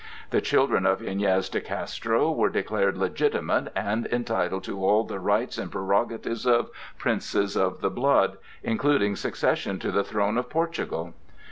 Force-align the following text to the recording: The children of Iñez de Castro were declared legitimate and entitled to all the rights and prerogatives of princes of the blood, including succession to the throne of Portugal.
The 0.31 0.41
children 0.41 0.87
of 0.87 1.01
Iñez 1.01 1.51
de 1.51 1.61
Castro 1.61 2.31
were 2.31 2.49
declared 2.49 2.97
legitimate 2.97 3.71
and 3.75 4.07
entitled 4.07 4.63
to 4.63 4.83
all 4.83 5.03
the 5.03 5.19
rights 5.19 5.59
and 5.59 5.71
prerogatives 5.71 6.47
of 6.47 6.71
princes 6.97 7.55
of 7.55 7.81
the 7.81 7.91
blood, 7.91 8.39
including 8.63 9.15
succession 9.15 9.77
to 9.77 9.91
the 9.91 10.03
throne 10.03 10.39
of 10.39 10.49
Portugal. 10.49 11.13